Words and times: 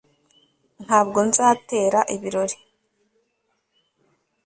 ntabwo 0.83 1.19
nzatera 1.27 1.99
ibirori 2.15 2.57